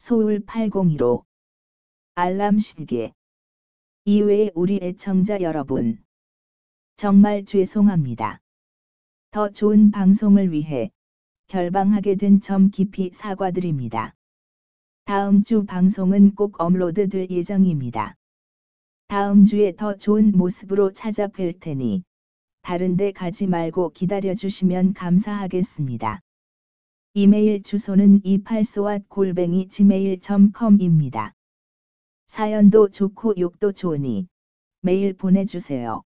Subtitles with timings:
[0.00, 1.24] 소울 802로
[2.14, 3.12] 알람 시계
[4.06, 6.02] 이외에 우리 애청자 여러분
[6.96, 8.40] 정말 죄송합니다.
[9.30, 10.90] 더 좋은 방송을 위해
[11.48, 14.14] 결방하게 된 점 깊이 사과드립니다.
[15.04, 18.14] 다음 주 방송은 꼭 업로드 될 예정입니다.
[19.06, 22.04] 다음 주에 더 좋은 모습으로 찾아뵐 테니
[22.62, 26.22] 다른 데 가지 말고 기다려 주시면 감사하겠습니다.
[27.12, 31.34] 이메일 주소는 284 골뱅이 gmail.com입니다.
[32.26, 34.28] 사연도 좋고 욕도 좋으니
[34.80, 36.04] 메일 보내주세요.